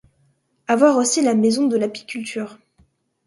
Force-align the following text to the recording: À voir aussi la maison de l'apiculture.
À 0.67 0.75
voir 0.75 0.97
aussi 0.97 1.21
la 1.21 1.35
maison 1.35 1.67
de 1.67 1.77
l'apiculture. 1.77 2.57